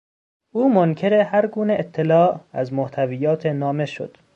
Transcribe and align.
او 0.53 0.69
منکر 0.73 1.13
هر 1.13 1.47
گونه 1.47 1.73
اطلاع 1.79 2.39
از 2.53 2.73
محتویات 2.73 3.45
نامه 3.45 3.85
شد. 3.85 4.17